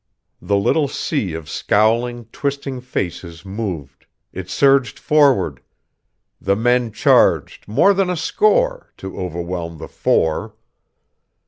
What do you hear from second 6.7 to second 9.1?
charged, more than a score,